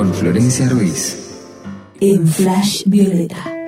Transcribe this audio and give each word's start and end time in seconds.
con 0.00 0.14
Florencia 0.14 0.66
Ruiz. 0.66 1.14
En 2.00 2.26
Flash 2.26 2.84
Violeta. 2.86 3.59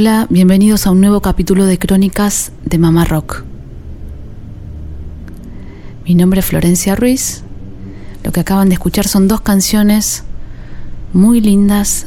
Hola, 0.00 0.28
bienvenidos 0.30 0.86
a 0.86 0.92
un 0.92 1.00
nuevo 1.00 1.20
capítulo 1.20 1.66
de 1.66 1.76
Crónicas 1.76 2.52
de 2.64 2.78
Mamá 2.78 3.04
Rock. 3.04 3.42
Mi 6.04 6.14
nombre 6.14 6.38
es 6.38 6.46
Florencia 6.46 6.94
Ruiz. 6.94 7.42
Lo 8.22 8.30
que 8.30 8.38
acaban 8.38 8.68
de 8.68 8.74
escuchar 8.74 9.08
son 9.08 9.26
dos 9.26 9.40
canciones 9.40 10.22
muy 11.12 11.40
lindas, 11.40 12.06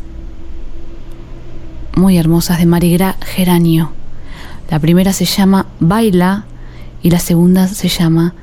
muy 1.98 2.18
hermosas 2.18 2.60
de 2.60 2.66
Marigra 2.66 3.18
Geranio. 3.26 3.92
La 4.70 4.80
primera 4.80 5.12
se 5.12 5.26
llama 5.26 5.66
Baila 5.82 6.46
y 7.02 7.10
la 7.10 7.20
segunda 7.20 7.68
se 7.68 7.90
llama 7.90 8.36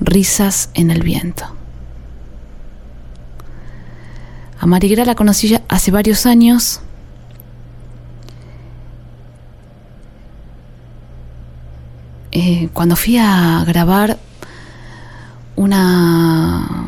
Risas 0.00 0.70
en 0.72 0.90
el 0.90 1.02
viento. 1.02 1.44
A 4.58 4.64
Marigra 4.64 5.04
la 5.04 5.14
conocí 5.14 5.48
ya 5.48 5.60
hace 5.68 5.90
varios 5.90 6.24
años 6.24 6.80
Eh, 12.40 12.68
cuando 12.72 12.94
fui 12.94 13.18
a 13.18 13.64
grabar 13.66 14.16
una... 15.56 16.86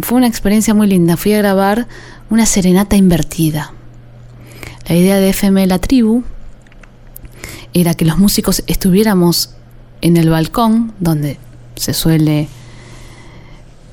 Fue 0.00 0.18
una 0.18 0.26
experiencia 0.26 0.74
muy 0.74 0.88
linda. 0.88 1.16
Fui 1.16 1.32
a 1.32 1.38
grabar 1.38 1.86
una 2.28 2.44
serenata 2.44 2.96
invertida. 2.96 3.72
La 4.88 4.96
idea 4.96 5.18
de 5.18 5.28
FM 5.28 5.64
La 5.68 5.78
Tribu 5.78 6.24
era 7.72 7.94
que 7.94 8.04
los 8.04 8.18
músicos 8.18 8.64
estuviéramos 8.66 9.54
en 10.00 10.16
el 10.16 10.28
balcón, 10.28 10.92
donde 10.98 11.38
se 11.76 11.94
suele 11.94 12.48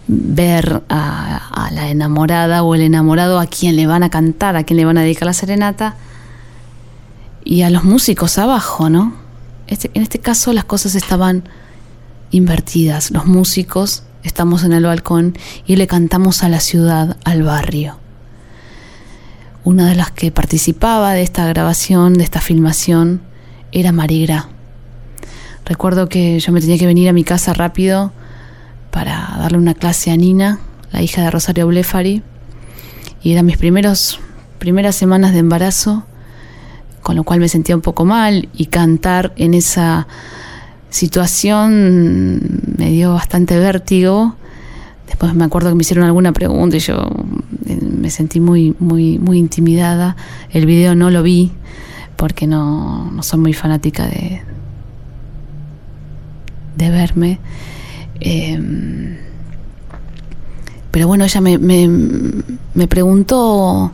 ver 0.08 0.81
a, 0.89 1.67
a, 1.67 1.72
la 1.72 1.89
enamorada 1.89 2.63
o 2.63 2.74
el 2.74 2.81
enamorado 2.81 3.39
a 3.39 3.46
quien 3.46 3.75
le 3.75 3.86
van 3.86 4.01
a 4.01 4.10
cantar, 4.10 4.55
a 4.55 4.63
quien 4.63 4.77
le 4.77 4.86
van 4.86 4.98
a 4.98 5.01
dedicar 5.01 5.27
la 5.27 5.34
serenata, 5.34 5.96
y 7.43 7.62
a 7.62 7.70
los 7.70 7.84
músicos 7.84 8.39
abajo, 8.39 8.89
¿no? 8.89 9.21
Este, 9.72 9.90
en 9.94 10.04
este 10.04 10.20
caso 10.20 10.51
las 10.51 10.66
cosas 10.66 10.96
estaban 10.96 11.46
invertidas. 12.30 13.10
Los 13.10 13.25
músicos 13.25 14.04
estamos 14.22 14.66
en 14.66 14.74
el 14.74 14.84
balcón 14.84 15.38
y 15.66 15.78
le 15.78 15.88
cantamos 15.88 16.44
a 16.44 16.50
la 16.50 16.60
ciudad, 16.60 17.18
al 17.24 17.44
barrio. 17.44 17.98
Una 19.63 19.88
de 19.88 19.96
las 19.96 20.12
que 20.12 20.30
participaba 20.30 21.13
de 21.13 21.22
esta 21.22 21.46
grabación, 21.48 22.16
de 22.16 22.24
esta 22.25 22.42
filmación, 22.42 23.22
era 23.72 23.94
Marigra. 23.94 24.50
Recuerdo 25.66 26.10
que 26.10 26.38
yo 26.40 26.51
me 26.51 26.60
tenía 26.60 26.78
que 26.78 26.86
venir 26.86 27.08
a 27.08 27.13
mi 27.13 27.24
casa 27.24 27.54
rápido 27.54 28.12
para 28.92 29.38
darle 29.40 29.58
una 29.58 29.74
clase 29.74 30.12
a 30.12 30.18
Nina, 30.18 30.60
la 30.92 31.01
hija 31.01 31.22
de 31.22 31.32
Rosario 31.32 31.68
Blefari, 31.68 32.24
y 33.24 33.32
eran 33.32 33.46
mis 33.46 33.58
primeros, 33.58 34.20
primeras 34.60 34.98
semanas 34.98 35.32
de 35.32 35.40
embarazo 35.40 36.06
con 37.01 37.15
lo 37.15 37.24
cual 37.24 37.39
me 37.39 37.50
sentía 37.50 37.75
un 37.75 37.81
poco 37.81 38.05
mal 38.05 38.50
y 38.53 38.67
cantar 38.67 39.34
en 39.36 39.53
esa 39.53 40.08
situación 40.89 42.62
me 42.77 42.91
dio 42.91 43.13
bastante 43.13 43.58
vértigo. 43.58 44.36
Después 45.08 45.34
me 45.34 45.43
acuerdo 45.43 45.70
que 45.70 45.75
me 45.75 45.81
hicieron 45.81 46.05
alguna 46.05 46.31
pregunta 46.31 46.77
y 46.77 46.79
yo 46.79 47.05
eh, 47.65 47.79
me 47.81 48.10
sentí 48.10 48.39
muy, 48.39 48.75
muy, 48.79 49.17
muy 49.17 49.39
intimidada. 49.39 50.15
El 50.51 50.65
video 50.65 50.96
no 50.96 51.10
lo 51.10 51.24
vi 51.24 51.51
porque 52.15 52.46
no, 52.46 53.10
no 53.12 53.24
soy 53.24 53.39
muy 53.39 53.53
fanática 53.53 54.05
de, 54.05 54.41
de 56.75 56.89
verme. 56.89 57.39
Em, 58.20 59.17
pero 60.91 61.08
bueno, 61.08 61.24
ella 61.24 61.41
me, 61.41 61.58
me, 61.58 61.89
me 62.74 62.88
preguntó 62.88 63.91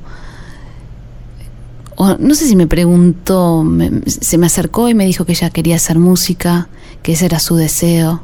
no 1.97 2.35
sé 2.35 2.47
si 2.47 2.55
me 2.55 2.67
preguntó, 2.67 3.65
se 4.05 4.37
me 4.37 4.45
acercó 4.45 4.87
y 4.89 4.93
me 4.93 5.05
dijo 5.05 5.25
que 5.25 5.31
ella 5.31 5.49
quería 5.49 5.75
hacer 5.77 5.97
música, 5.97 6.69
que 7.01 7.13
ese 7.13 7.25
era 7.25 7.39
su 7.39 7.55
deseo. 7.55 8.21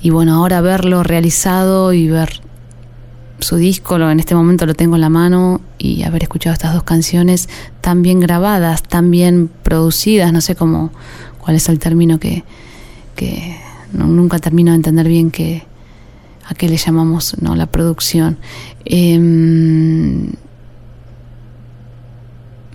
Y 0.00 0.10
bueno, 0.10 0.34
ahora 0.34 0.60
verlo 0.60 1.02
realizado 1.02 1.92
y 1.92 2.08
ver 2.08 2.40
su 3.40 3.56
disco, 3.56 3.96
en 3.96 4.18
este 4.18 4.34
momento 4.34 4.66
lo 4.66 4.74
tengo 4.74 4.96
en 4.96 5.00
la 5.00 5.08
mano 5.08 5.60
y 5.78 6.02
haber 6.02 6.24
escuchado 6.24 6.52
estas 6.54 6.74
dos 6.74 6.82
canciones 6.82 7.48
tan 7.80 8.02
bien 8.02 8.18
grabadas, 8.18 8.82
tan 8.82 9.10
bien 9.10 9.48
producidas, 9.62 10.32
no 10.32 10.40
sé 10.40 10.56
cómo, 10.56 10.90
cuál 11.38 11.56
es 11.56 11.68
el 11.68 11.78
término 11.78 12.18
que, 12.18 12.42
que 13.14 13.56
nunca 13.92 14.38
termino 14.40 14.72
de 14.72 14.76
entender 14.76 15.06
bien 15.06 15.30
que, 15.30 15.62
a 16.44 16.54
qué 16.54 16.68
le 16.68 16.76
llamamos 16.76 17.36
no 17.40 17.54
la 17.54 17.66
producción. 17.66 18.38
Em, 18.84 20.32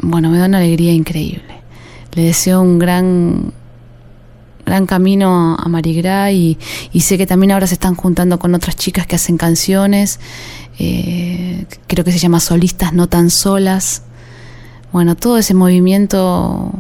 bueno, 0.04 0.30
me 0.30 0.38
da 0.38 0.46
una 0.46 0.60
alegría 0.60 0.94
increíble. 0.94 1.62
Le 2.14 2.24
deseo 2.24 2.62
un 2.62 2.78
gran 2.78 3.54
gran 4.66 4.86
camino 4.86 5.58
a 5.60 5.68
Marigrá 5.68 6.32
y, 6.32 6.58
y, 6.94 7.02
sé 7.02 7.18
que 7.18 7.28
también 7.28 7.52
ahora 7.52 7.68
se 7.68 7.74
están 7.74 7.96
juntando 7.96 8.40
con 8.40 8.56
otras 8.56 8.78
chicas 8.78 9.06
que 9.06 9.18
hacen 9.18 9.38
canciones, 9.38 10.22
eh, 10.80 11.66
creo 11.88 12.04
que 12.04 12.12
se 12.12 12.18
llama 12.18 12.40
Solistas 12.40 12.94
No 12.94 13.08
Tan 13.08 13.30
Solas. 13.30 14.04
Bueno, 14.92 15.16
todo 15.16 15.38
ese 15.38 15.54
movimiento, 15.54 16.72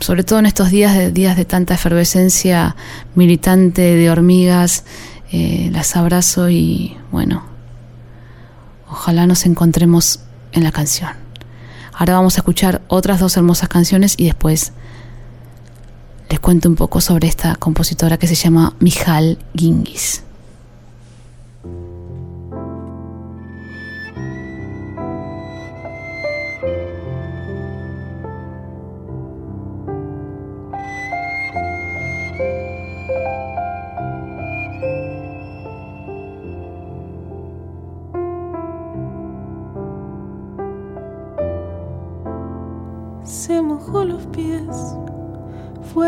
sobre 0.00 0.24
todo 0.24 0.38
en 0.38 0.46
estos 0.46 0.70
días 0.70 0.96
de, 0.96 1.10
días 1.10 1.36
de 1.36 1.44
tanta 1.44 1.74
efervescencia 1.74 2.76
militante 3.14 3.82
de 3.82 4.10
hormigas, 4.10 4.84
eh, 5.32 5.70
las 5.72 5.96
abrazo 5.96 6.48
y 6.50 6.96
bueno, 7.10 7.44
ojalá 8.88 9.26
nos 9.26 9.46
encontremos 9.46 10.20
en 10.52 10.62
la 10.62 10.72
canción. 10.72 11.23
Ahora 11.96 12.14
vamos 12.14 12.36
a 12.36 12.40
escuchar 12.40 12.82
otras 12.88 13.20
dos 13.20 13.36
hermosas 13.36 13.68
canciones 13.68 14.14
y 14.18 14.24
después 14.24 14.72
les 16.28 16.40
cuento 16.40 16.68
un 16.68 16.74
poco 16.74 17.00
sobre 17.00 17.28
esta 17.28 17.54
compositora 17.54 18.18
que 18.18 18.26
se 18.26 18.34
llama 18.34 18.74
Mijal 18.80 19.38
Gingis. 19.54 20.24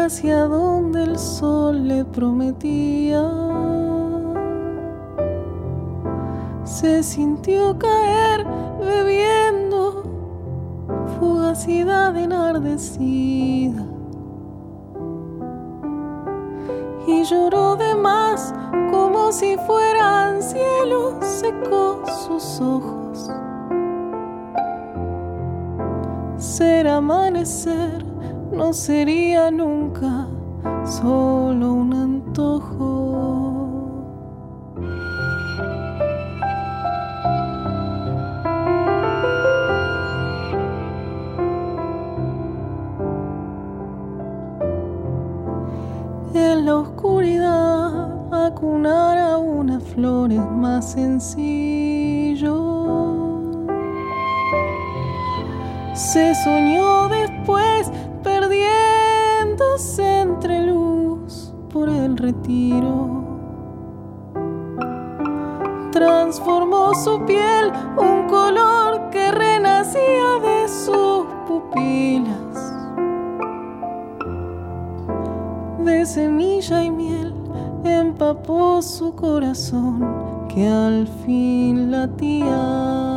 Hacia 0.06 0.44
donde 0.44 1.02
el 1.02 1.18
sol 1.18 1.88
le 1.88 2.04
prometía. 2.04 3.28
Se 6.62 7.02
sintió 7.02 7.76
caer 7.76 8.46
bebiendo 8.78 10.04
fugacidad 11.18 12.16
enardecida. 12.16 13.84
Y 17.08 17.24
lloró 17.24 17.74
de 17.74 17.96
más 17.96 18.54
como 18.92 19.32
si 19.32 19.56
fueran 19.66 20.40
cielos 20.40 21.14
secos 21.24 22.08
sus 22.26 22.60
ojos. 22.60 23.28
Ser 26.36 26.86
amanecer 26.86 28.15
no 28.56 28.72
sería 28.72 29.50
nunca 29.50 30.26
solo 30.84 31.74
un 31.74 31.92
antojo. 31.92 32.86
En 46.34 46.64
la 46.64 46.76
oscuridad 46.76 48.46
acunar 48.46 49.18
a 49.18 49.36
una 49.36 49.80
flor 49.80 50.32
es 50.32 50.50
más 50.50 50.92
sencillo. 50.92 52.56
Se 55.92 56.34
soñó 56.34 57.08
después 57.08 57.15
retiro. 62.16 63.24
Transformó 65.92 66.94
su 66.94 67.24
piel 67.24 67.72
un 67.96 68.26
color 68.28 69.10
que 69.10 69.30
renacía 69.30 70.38
de 70.42 70.68
sus 70.68 71.26
pupilas. 71.46 72.74
De 75.84 76.04
semilla 76.04 76.82
y 76.82 76.90
miel 76.90 77.34
empapó 77.84 78.82
su 78.82 79.14
corazón 79.14 80.46
que 80.48 80.68
al 80.68 81.06
fin 81.24 81.90
latía. 81.90 83.15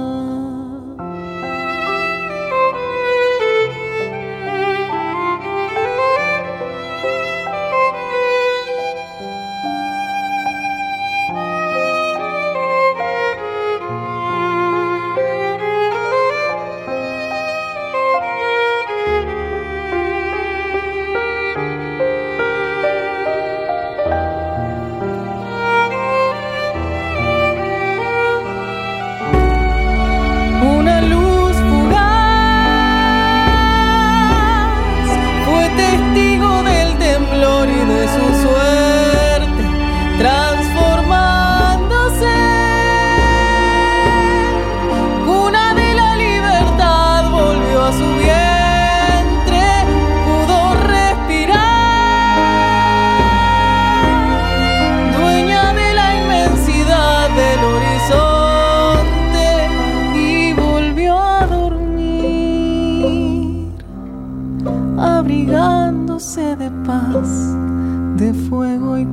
de 68.19 68.33
fuego 68.33 68.97
y 68.97 69.05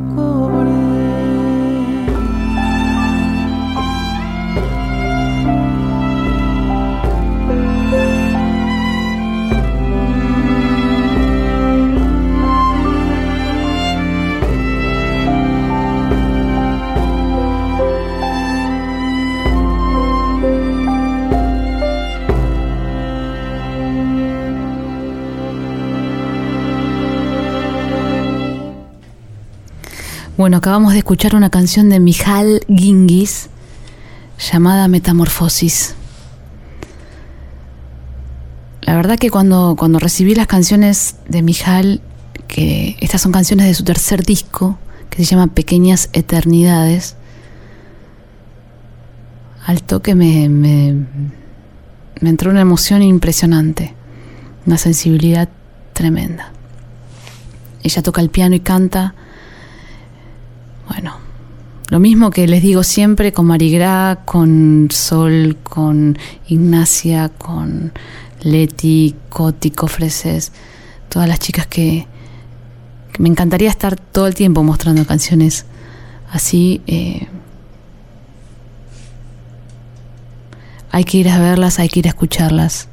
Bueno, 30.46 30.58
acabamos 30.58 30.92
de 30.92 30.98
escuchar 30.98 31.34
una 31.34 31.50
canción 31.50 31.88
de 31.88 31.98
Mijal 31.98 32.60
Gingis 32.68 33.48
llamada 34.38 34.86
Metamorfosis. 34.86 35.96
La 38.82 38.94
verdad 38.94 39.18
que 39.18 39.28
cuando, 39.28 39.74
cuando 39.76 39.98
recibí 39.98 40.36
las 40.36 40.46
canciones 40.46 41.16
de 41.28 41.42
Mijal, 41.42 42.00
que 42.46 42.96
estas 43.00 43.22
son 43.22 43.32
canciones 43.32 43.66
de 43.66 43.74
su 43.74 43.82
tercer 43.82 44.22
disco, 44.22 44.78
que 45.10 45.16
se 45.16 45.24
llama 45.24 45.48
Pequeñas 45.48 46.10
Eternidades, 46.12 47.16
al 49.66 49.82
toque 49.82 50.14
me, 50.14 50.48
me, 50.48 50.94
me 52.20 52.30
entró 52.30 52.52
una 52.52 52.60
emoción 52.60 53.02
impresionante, 53.02 53.94
una 54.64 54.78
sensibilidad 54.78 55.48
tremenda. 55.92 56.52
Ella 57.82 58.00
toca 58.00 58.20
el 58.20 58.30
piano 58.30 58.54
y 58.54 58.60
canta 58.60 59.16
bueno, 60.88 61.16
lo 61.90 62.00
mismo 62.00 62.30
que 62.30 62.46
les 62.48 62.62
digo 62.62 62.82
siempre 62.82 63.32
con 63.32 63.46
Marigrá, 63.46 64.22
con 64.24 64.88
Sol, 64.90 65.56
con 65.62 66.18
Ignacia, 66.48 67.28
con 67.28 67.92
Leti, 68.42 69.14
Coti, 69.28 69.70
Cofreses, 69.70 70.52
todas 71.08 71.28
las 71.28 71.38
chicas 71.38 71.66
que, 71.66 72.06
me 73.18 73.30
encantaría 73.30 73.70
estar 73.70 73.96
todo 73.96 74.26
el 74.26 74.34
tiempo 74.34 74.62
mostrando 74.62 75.06
canciones 75.06 75.64
así. 76.30 76.82
Eh, 76.86 77.28
hay 80.90 81.04
que 81.04 81.18
ir 81.18 81.30
a 81.30 81.38
verlas, 81.38 81.78
hay 81.78 81.88
que 81.88 82.00
ir 82.00 82.06
a 82.06 82.10
escucharlas, 82.10 82.88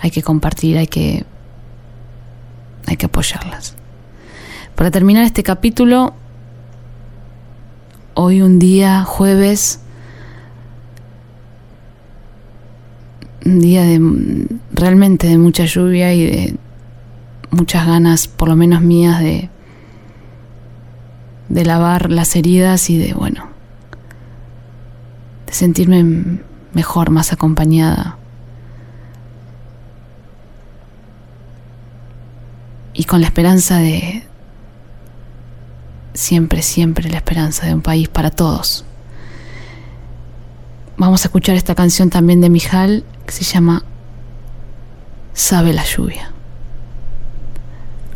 hay 0.00 0.10
que 0.10 0.22
compartir, 0.22 0.78
hay 0.78 0.86
que, 0.86 1.26
hay 2.86 2.96
que 2.96 3.06
apoyarlas. 3.06 3.74
Para 4.74 4.90
terminar 4.90 5.24
este 5.24 5.42
capítulo, 5.42 6.14
hoy 8.14 8.42
un 8.42 8.58
día 8.58 9.04
jueves, 9.04 9.80
un 13.44 13.60
día 13.60 13.82
de 13.82 14.46
realmente 14.72 15.26
de 15.26 15.38
mucha 15.38 15.64
lluvia 15.64 16.14
y 16.14 16.24
de 16.24 16.56
muchas 17.50 17.86
ganas, 17.86 18.28
por 18.28 18.48
lo 18.48 18.56
menos 18.56 18.82
mías, 18.82 19.20
de, 19.20 19.50
de 21.48 21.64
lavar 21.64 22.10
las 22.10 22.34
heridas 22.36 22.88
y 22.90 22.98
de, 22.98 23.14
bueno, 23.14 23.48
de 25.46 25.52
sentirme 25.52 26.40
mejor, 26.72 27.10
más 27.10 27.32
acompañada. 27.32 28.18
Y 32.92 33.04
con 33.04 33.20
la 33.20 33.26
esperanza 33.26 33.78
de, 33.78 34.24
siempre, 36.14 36.62
siempre 36.62 37.10
la 37.10 37.16
esperanza 37.16 37.66
de 37.66 37.74
un 37.74 37.82
país 37.82 38.08
para 38.08 38.30
todos. 38.30 38.84
Vamos 40.96 41.24
a 41.24 41.28
escuchar 41.28 41.56
esta 41.56 41.74
canción 41.74 42.08
también 42.08 42.40
de 42.40 42.48
Mijal 42.48 43.04
que 43.26 43.32
se 43.32 43.44
llama 43.44 43.84
Sabe 45.34 45.72
la 45.72 45.84
lluvia. 45.84 46.30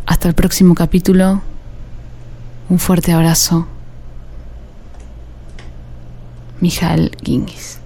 Hasta 0.07 0.29
el 0.29 0.35
próximo 0.35 0.75
capítulo. 0.75 1.43
Un 2.69 2.79
fuerte 2.79 3.13
abrazo. 3.13 3.67
Mijal 6.61 7.11
Gingis. 7.23 7.81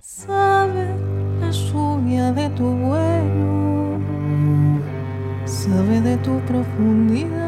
Sabe 0.00 0.94
la 1.40 1.50
lluvia 1.50 2.32
de 2.32 2.48
tu 2.50 2.64
vuelo, 2.64 3.98
sabe 5.44 6.00
de 6.00 6.16
tu 6.18 6.38
profundidad 6.40 7.41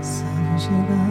Sabe 0.00 0.58
llegar 0.58 1.05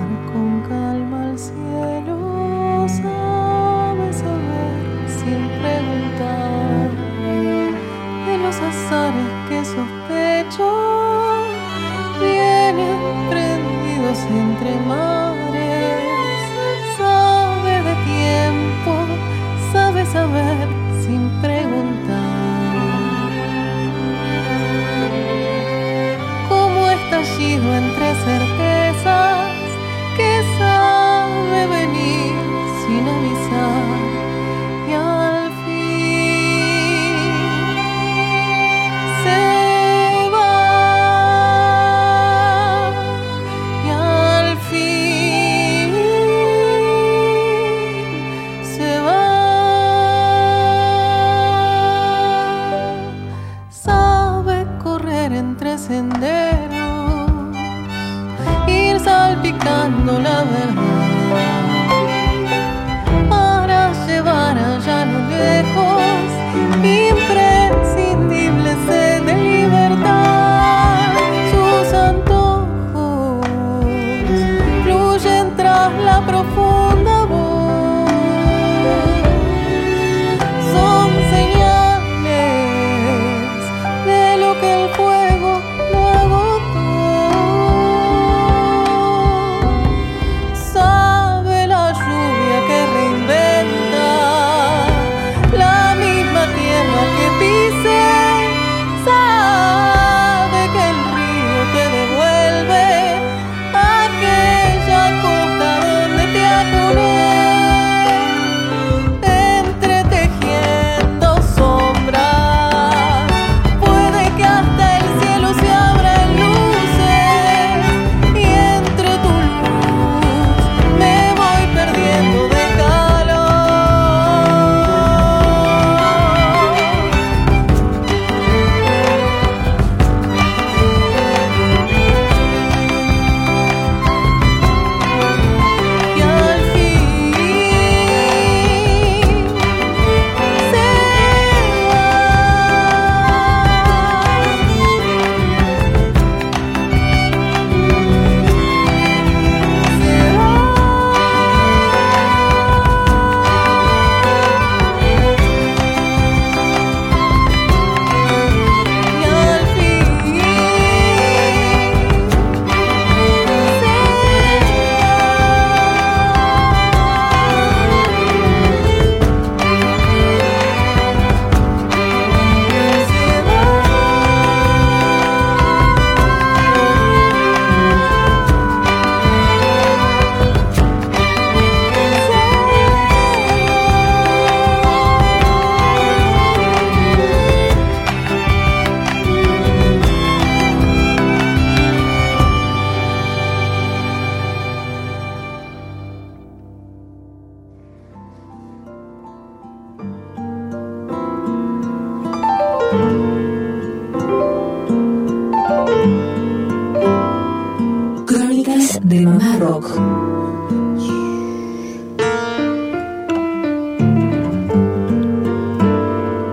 rock. 209.23 209.86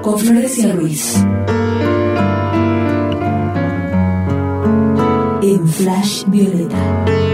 Con 0.03 0.19
Florencia 0.19 0.73
Ruiz. 0.73 1.25
En 5.43 5.69
Flash 5.69 6.25
Violeta. 6.29 7.32